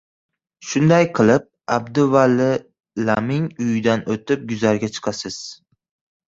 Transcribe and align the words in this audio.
Shunday 0.67 1.03
qilib, 1.17 1.43
Abduvalilaming 1.75 3.45
uyidan 3.67 4.03
o‘tib 4.17 4.49
guzarga 4.55 4.91
chiqasiz. 4.97 5.39